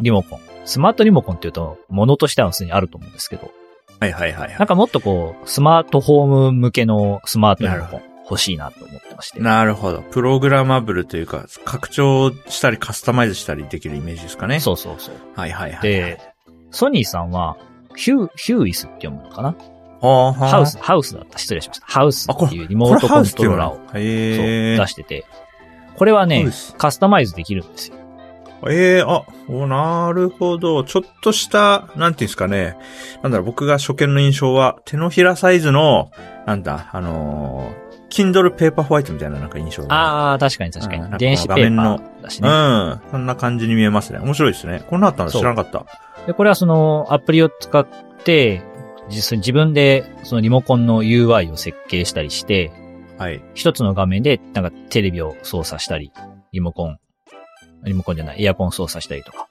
[0.00, 0.40] リモコン。
[0.64, 3.50] スマートリモコンっていうと、ものとしてはすでにあると思うんですけど、
[4.00, 9.42] はいはいはいはなんかもっとこう、スマートホーム向けのスマートリモコン欲しいなと思ってましてい。。
[9.42, 10.02] なるほど。
[10.02, 14.60] プログラマブルというか、拡張したりカスタマイズしたりできるイメージですかね。
[14.60, 15.14] そうそうそう。
[15.34, 15.82] はいはいはい。
[15.82, 16.20] で、
[16.70, 17.56] ソニーさんは、
[17.96, 19.48] ヒュー、ヒューイスって読むのかな？
[19.48, 19.54] は
[20.02, 21.38] あはあハウス、ハウスだった。
[21.38, 21.86] 失礼しました。
[21.86, 23.76] ハウスっていうリモートコントローラーをを。
[23.78, 23.94] そう。
[23.94, 25.24] 出してて、
[25.96, 27.96] これはねカスタマイズできるんですよ。
[28.66, 30.84] ええあ、おなるほど。
[30.84, 32.78] ちょっとした、なんていうんですかね。
[33.22, 36.10] なんだろう、僕が初見の印象は、手のひらサイズの、
[36.46, 37.83] なんだ、あのー、
[38.14, 39.94] Kindle ペーパーホワイトみたいななんか印象が。
[39.94, 41.02] ああ、確かに確かに。
[41.02, 42.48] うん電子ペーパーだしね。
[42.48, 43.00] うん。
[43.10, 44.20] そんな感じに見えますね。
[44.20, 44.84] 面白いですね。
[44.88, 45.84] こんなあったの知らなかった。
[46.26, 47.86] で、これはそのアプリを使っ
[48.24, 48.62] て、
[49.08, 52.72] 実際自分でそのリモコンの UI を設計したりして、
[53.18, 53.42] はい。
[53.54, 56.12] 一つの画面でなんかテレビを操作したり、
[56.52, 56.98] リモコン、
[57.84, 59.48] リモコンじゃない、エアコン操作したりとか、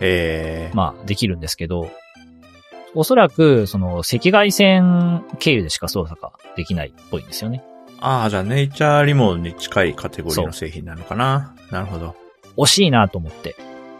[0.00, 1.90] ええまあできるんですけど、
[2.94, 7.64] おそらくその赤外線経由でしか操作ができないっぽいんですよね。
[8.04, 11.54] ああ、じゃあネイチャーリモに近いカテゴリーの製品なのかな。
[11.70, 12.16] なるほど。
[12.56, 13.54] 惜しいなと思って。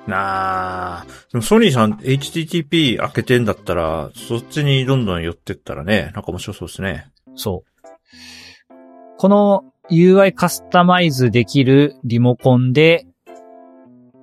[0.09, 1.07] なあ。
[1.31, 7.13] でもソニーさん HTTP 開けてんだったら、そっちにどんどん寄ってったらね、なんか面白そうですね。
[7.37, 8.73] そう。
[9.19, 13.07] この UI カスタマイズできるリモコンで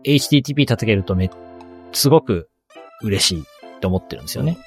[0.06, 1.32] HTTP 叩けるとめ、
[1.94, 2.50] すごく
[3.02, 4.58] 嬉しいって思ってるんですよね。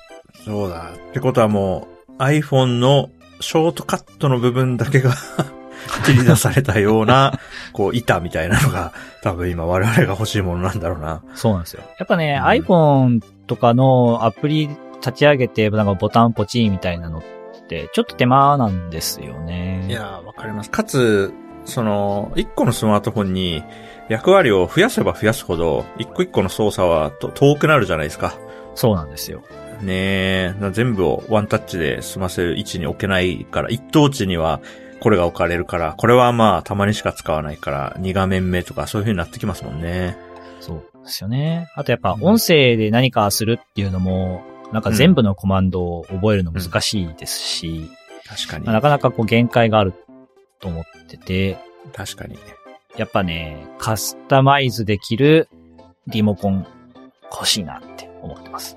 [0.46, 0.94] そうだ。
[1.10, 3.10] ってことはもう iPhone の
[3.42, 5.12] ショートカットの部分だけが
[6.04, 7.38] 切り出されたような、
[7.72, 11.22] こう板みたいなのが多分今我々が欲しいものなんだろうな。
[11.34, 11.82] そうなんですよ。
[11.98, 14.68] やっぱね、うん iPhone とかのアプリ
[15.00, 17.22] 立ち上げて、なんかボタンポチンみたいなのっ
[17.68, 19.84] て、ちょっと手間なんですよね。
[19.88, 20.70] いやー、わかります。
[20.70, 21.32] かつ、
[21.64, 23.62] その、一個のスマートフォンに
[24.08, 28.34] 役割を増やせば増やすほど、一個一個の操作はと遠くなるじゃないですか。
[28.74, 29.42] そうなんですよ。
[29.82, 34.60] ねえ、な全部をワンタッチで済ませる位置に置けないから、一等地には
[35.00, 40.16] これが置かれるから、これはまあたまにしか使わないから、二画面目とかそういう風になってきますもんね。
[40.60, 41.68] そうですよね。
[41.74, 44.42] あとやっぱ音声で何かするっていうのも、
[44.72, 47.90] なんか全部のコマンドを覚えるの難しいですし、
[48.26, 48.74] 確かにまあ。
[48.74, 49.92] なかなかこう限界がある
[50.60, 51.58] と思ってて、
[51.92, 52.38] 確かに。
[52.96, 55.48] やっぱね、カスタマイズできる
[56.06, 56.66] リモコン
[57.32, 58.76] 欲しいなって思ってます。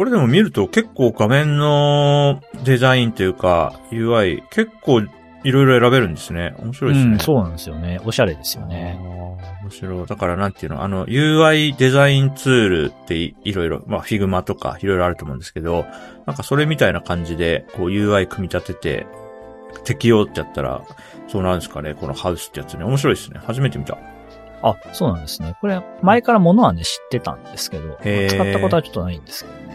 [0.00, 5.06] これでも見ると結構画面のデザインというか UI 結構い
[5.52, 6.54] ろいろ選べるんですね。
[6.58, 7.12] 面白いですね。
[7.12, 8.00] うん、そうなんですよね。
[8.06, 8.98] おしゃれですよね。
[8.98, 10.06] 面白い。
[10.06, 15.84] だからなんていうの、あの、UI デザインツールっていいろいろ、まあ、Figma とかいろいろあると思うんですけど、
[16.24, 19.06] なんかそれみたいな感じで、こう UI 組み立てて、
[19.84, 20.80] 適用ってやったら、
[21.28, 22.84] そうなんですかね、このハウスってやつね。
[22.84, 23.38] 面白いですね。
[23.44, 23.98] 初めて見た。
[24.62, 25.58] あ、そうなんですね。
[25.60, 29.69] これ、前からものはね、知ってたんですけど、使ったことはちょっとないんですけどね。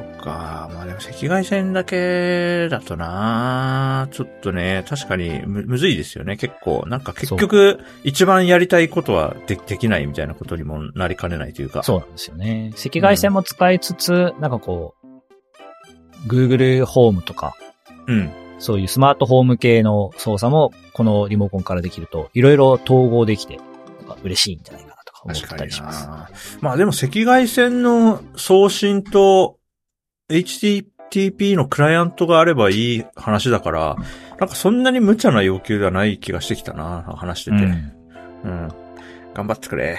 [0.00, 0.70] そっか。
[0.72, 6.36] まあでも赤外線だけだとなちょっとね、確かにむむずいですよね。
[6.36, 6.84] 結構。
[6.86, 11.82] なんか結局、一番やりたいことはでできないみたいなことにもなりかねないというか。
[11.82, 12.72] そうなんですよね。
[12.78, 17.54] 赤外線も使いつつ、なんかこう、Google ホームとか、
[18.06, 18.30] うん。
[18.58, 23.58] そういうスマートホーム系の操作も、このリモコンからできると、いろいろ統合できて、
[24.22, 26.06] 嬉しいんじゃないかなとか思って確かにたりします。
[26.06, 29.59] なまあでも赤外線の送信と
[30.30, 33.96] HTTP のクライアントがあればいい話だから、
[34.38, 37.56] なんかそんなに無茶な要求ではない気がしてきたな、話してて。
[37.56, 37.92] うん。
[38.44, 38.68] うん。
[39.34, 39.92] 頑張ってくれ。
[39.92, 39.98] なん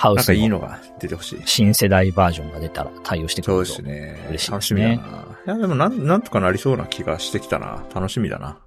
[0.00, 1.42] ハウスのかいいのが出てほしい。
[1.44, 3.72] 新世代バージョンが出たら対応してくそうると。
[3.72, 4.26] ですね。
[4.30, 4.94] 嬉しいねしみだな。
[4.94, 4.98] い
[5.46, 7.84] や、でもなん、なんとかなりそうな気がしてきたな。
[7.94, 8.58] 楽しみだな。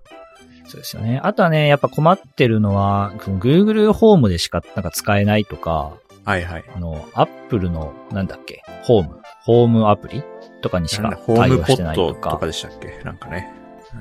[0.65, 1.19] そうですよね。
[1.23, 5.93] あとはね、やっぱ困ってるのは、Google ホームでしかなんか使えないとか、
[6.25, 6.63] はいはい。
[6.73, 10.23] あの、Apple の、なんだっけ、ホーム、ホームアプリ
[10.63, 12.47] とかにしか対応してないとかトとか。
[12.47, 12.99] でしたっけ？
[13.03, 13.53] なんかね。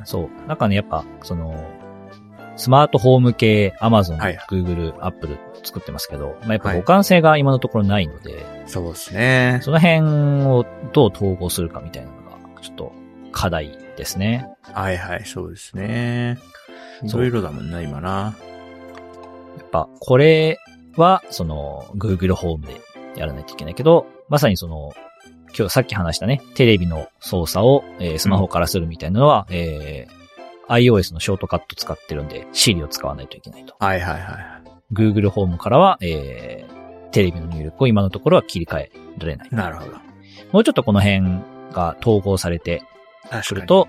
[0.04, 0.48] そう。
[0.48, 1.62] なんかね、やっぱ、その、
[2.56, 9.60] スマートホーム系、Amazon、はい Google、Apple 作ってますけど、まあ、やっぱはい互換性が今のところないので、そうですね。
[9.62, 10.00] その辺
[10.46, 12.16] をどう統合するかみたいなの
[12.54, 12.92] が、ちょっと
[13.32, 14.48] 課題ですね。
[14.72, 16.38] はいはい、そうですね。
[17.02, 18.34] いそうろいろだもんな、今な。
[19.58, 20.58] やっぱ、これ
[20.96, 22.80] は、その、Google ホームで
[23.16, 24.92] やらないといけないけど、まさにその、
[25.56, 30.22] 今日さっき話したね、テレビの操作を、えースマホからするみたいなのは、えー
[30.68, 33.74] iOS のショートカット使ってるんで、Siri を使わないといけないと。
[33.78, 34.62] はいはいはい。
[34.94, 39.48] Google ホームからは、えー、テレビの入力を今のところは切り替えられない。
[39.50, 39.92] なるほど。
[40.52, 42.84] もうちょっとこの辺が統合されて
[43.28, 43.88] 確くると、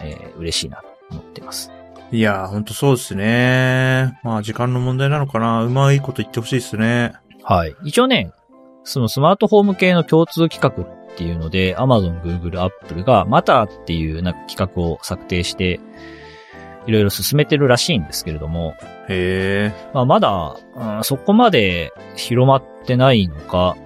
[0.00, 1.72] えー、嬉しいなと思ってます。
[2.12, 4.18] いやー、ほんとそうですね。
[4.22, 5.64] まあ、時間の問題なのかな。
[5.64, 7.14] うまいこと言ってほしいですね。
[7.42, 7.74] はい。
[7.84, 8.32] 一応ね、
[8.84, 15.80] そのスマートフォーム系の共通企画っていうので、Amazon、Google、Apple がまたっていうなんか企画を策定して、
[16.86, 18.74] いろいろ進めてるらしいんですけれども、
[19.08, 19.90] へえ。
[19.92, 23.76] まあ、まだ、うんそこまで広まってないのか、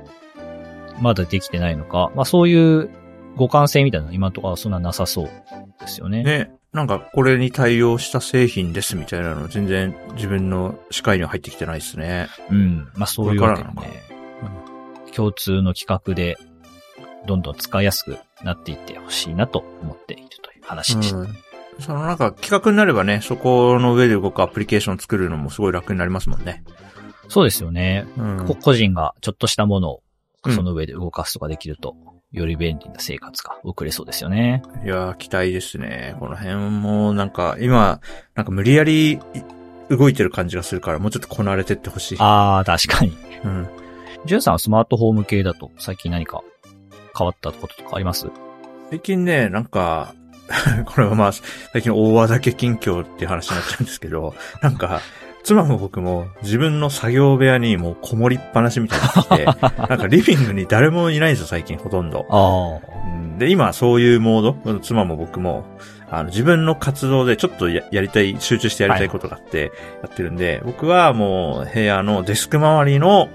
[1.01, 2.89] まだできてないのか、まあそういう
[3.35, 5.31] 互換性みたいなのは今のところはそんななさそう
[5.81, 6.23] ですよね。
[6.23, 6.53] ね。
[6.73, 12.29] なんか、これに対応した製品ですみたいなの全然自分の視界には入ってきてないですね。
[12.51, 12.89] うん。
[12.97, 14.03] まあそういうわけでね、
[15.15, 16.37] 共通の企画で
[17.27, 21.17] どんどん使いやすくなっていってほしいなと思っているという話でした。
[21.19, 21.37] うん。
[21.81, 26.63] そのなんか企画になればね、そこの上で動くアプリケーションを作るのもすごい楽になりますもんね。
[27.29, 28.07] そうですよね。
[28.17, 30.03] うんこ個人がちょっとしたものを
[30.45, 31.97] うんその上で動かすとかできると、
[32.33, 34.63] より便利な生活が送れそうですよね。
[34.85, 36.17] いやー、期待ですね。
[36.21, 38.01] この辺も、なんか、今、
[38.35, 39.19] なんか無理やりい
[39.89, 42.19] 動いてる感じがするから、もうちょっとこなれてってほしい。
[42.19, 43.17] ああ、確かに。
[43.45, 43.69] うん。
[44.27, 46.43] ジュンさんはスマートフォーム系だと最近何か
[47.17, 48.29] 変わったこととかあります？
[48.91, 50.15] 最近ね、なんか、
[50.87, 51.33] これはまあ、
[51.73, 55.01] 最近大和酒近況っていう話になっちゃうんですけど、 なんか、
[55.43, 59.05] 妻も僕も自分の作業部屋にもうこもりっぱなしみたいに
[59.45, 62.25] なって なんかリビングに誰もいないんですよ、最近ほとんど。
[63.39, 65.65] で、今そういうモード、妻も僕も、
[66.11, 69.73] あの、自分の活動でちょっとややりたい、集中してやりたいことがあって、
[70.03, 73.29] やってるんで、僕はもう部屋のデスク周りの、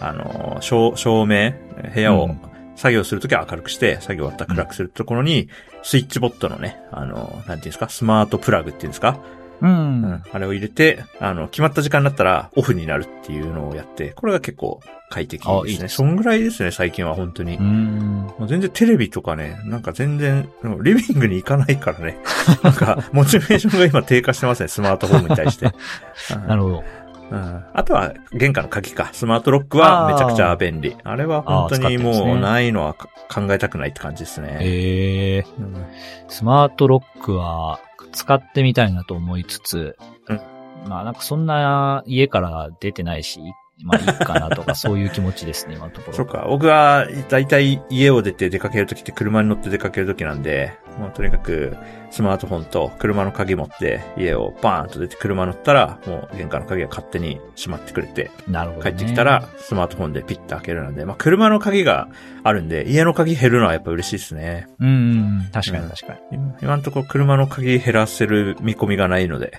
[0.00, 1.52] あの、照照明、
[1.94, 2.40] 部屋をうん
[2.76, 5.48] 作業するときは明るくして、作業終わったら暗くするところに、
[5.82, 9.12] スイッチボットのね、あの、なんていうんですか、スマートプラグっていうんですか、あ。
[9.62, 9.66] う。
[9.66, 15.60] うんん、あれを入れて、あの、決まった時間になったらオフになるっていうのをやって、これが結構快適ですね。
[15.64, 17.56] あいいですねそんぐらいですね、最近は本当に。
[17.56, 18.16] うーん。
[18.38, 20.48] もう全然テレビとかね、なんか全然、
[20.82, 22.18] リビングに行かないからね。
[22.62, 25.66] なんか、モチベーションが今低下してますね、スマートフォームに対して。
[26.34, 26.84] うんなるほど。
[27.30, 29.10] うんあとは、玄関の鍵か。
[29.12, 30.96] スマートロックはめちゃくちゃ便利。
[31.02, 34.58] あれは本当にもうないのはか考えたくないって感じですね。
[34.60, 35.86] ええうん
[36.28, 37.80] スマートロックは
[38.12, 39.96] 使ってみたいなと思いつつ、
[40.28, 40.40] うん
[40.88, 43.40] まあなんかそんな家から出てないし、
[43.82, 46.16] まあいいかなとかそういう気持ちですね、 今のところ。
[46.16, 51.76] そっか、僕は、だいたい家を出て出かけるときって車に乗って出かけるときなんで、もうとにかく、
[52.10, 58.92] スマートフォンと車の鍵持って、家をバーンと出て車乗ったら、もう玄関の鍵が勝手に閉まってくれて、なるほど、ね。
[58.92, 62.08] 帰ってきたら、スマートフォンでピッと開けるので、まあ、車の鍵が
[62.44, 64.66] あるんで、家の鍵減るのはやっぱ嬉しいですね。
[64.80, 64.96] うんうんう
[65.48, 66.18] ん、確かに確かに。
[66.32, 69.52] 今今のところ車の鍵減らせる見込みがないので、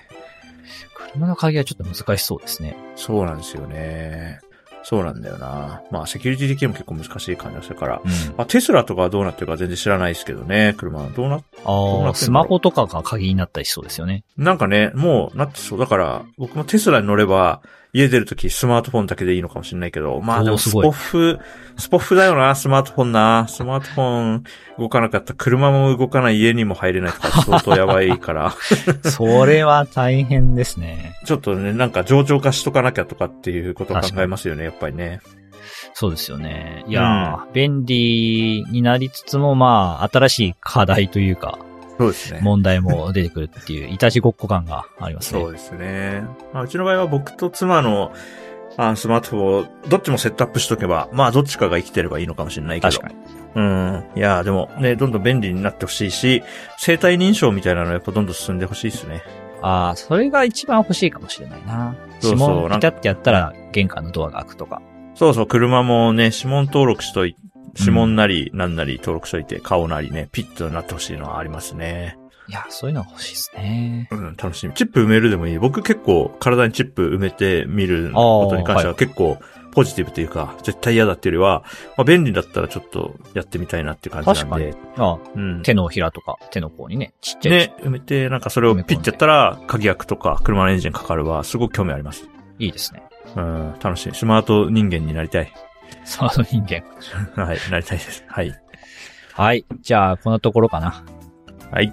[1.12, 2.76] 車の鍵はちょっと難しそうですね。
[2.96, 4.40] そうなんですよね。
[4.82, 5.82] そうなんだよな。
[5.90, 8.00] まあ、セキュリティ的にも結構難しい感じがするから。
[8.02, 8.10] うん。
[8.36, 14.24] まあ、テスラとかはどうなってるか全然知らないですけどね、車はどうなああ、スマホとかが鍵になったりしそうですよね。
[14.36, 15.78] なんかね、もうなってそう。
[15.78, 17.60] だから、僕もテスラに乗れば、
[17.98, 21.38] 家出るときスマートフォンだけでいいのかもしれないけど、まあでもスポッフ、
[21.76, 23.46] スポッフだよな、スマートフォンな。
[23.48, 24.44] スマートフォン
[24.78, 28.54] 動かなかったら車も動かない家にも入れないとか相当やばいから、
[29.02, 31.16] それは大変ですね。
[31.24, 35.20] ちょっとね、なんか上長化しとかなきゃとかっていうことを考えますよね、やっぱりね。
[35.94, 36.84] そうですよね。
[36.86, 41.58] いやー、便利になりつつも、まあ、新しい課題というか、
[41.98, 42.40] そうですね。
[42.42, 45.40] 問題も出てくるっていう、いたちごっこ感がありますね。
[45.40, 46.22] そうですね。
[46.52, 48.12] まあ、うちの場合は僕と妻の
[48.76, 52.96] あスマートフォンをどっちもセットアップしとけば、まあどっちかが生きてればいいのかもしれないけど。
[52.96, 53.16] 確かに。
[53.56, 54.04] うん。
[54.14, 56.44] いや、でもね、どんどん便利になってほしいし、
[56.78, 59.22] 生体認証みたいなのやっぱどんどん進んでほしいですね。
[59.62, 61.96] ああ、それが一番欲しいかもしれないな。
[62.20, 64.80] そうそう指紋ピタってやったら玄関のドアが開くとか。
[65.16, 67.34] そうそう、車もね、指紋登録しとい
[67.78, 72.18] 指紋なり、なんなり登録しといて、顔なりね、ピッとなってほしいのはありますね。
[72.48, 74.08] いや、そういうのが欲しいですね。
[74.10, 74.72] うん、楽しみ。
[74.72, 75.58] チップ埋めるでもいい。
[75.58, 79.38] 僕結構体にチップ埋めてみることに関しては結構
[79.72, 81.62] ポジティブというか、絶対嫌だっていうよりは、
[81.98, 84.74] まあ便利だったらちょっとやってみたいなっていう感じなんで。
[84.96, 85.62] ああうん。
[85.62, 87.52] 手のひらとか手の甲にね、ちっちゃい。
[87.52, 92.28] ね、埋めて、なんかそれをピッてやったら、鍵開くとか、車のエンジンかかるは、すごく興味あります。
[92.58, 93.02] いいですね。
[93.36, 94.14] うん、楽しい。
[94.14, 95.52] スマート人間になりたい。
[96.04, 96.82] サード人間。
[97.36, 98.24] はい、なりたいです。
[98.26, 98.54] はい。
[99.32, 99.64] はい。
[99.82, 101.04] じゃあ、こんなところかな。
[101.70, 101.92] はい。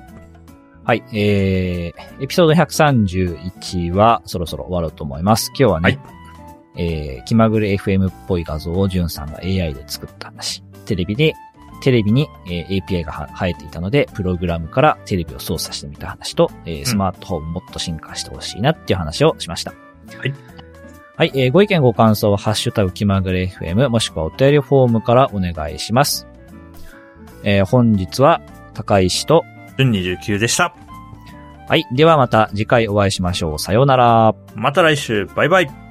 [0.84, 1.04] はい。
[1.14, 5.50] えー、エピソード131はそろそろ終わろうと思います。
[5.50, 6.00] 今日はね、はい
[6.78, 10.64] えー、気まぐれ FM っぽい画像をジュンさんが AI で作った話。
[10.86, 11.34] テレビで
[11.82, 19.72] テレビに、えー API がは生えていたので、プログラムからテレビを操作してみた話と、えースマートフォンもっと進化してほしいなっていう話をしました。
[20.18, 20.34] はい。
[21.18, 26.28] はい、えーご意見ご感想は、ハッシュタグ気まぐれ FM、もしくはお便りフォームからお願いします。
[27.44, 28.42] えー本日は、
[28.74, 29.44] 高石と、
[29.78, 30.76] 順29でした。
[31.70, 33.60] はい、ではまた次回お会いしましょう。
[33.60, 34.36] さようなら。
[34.56, 35.85] また来週、バイバイ。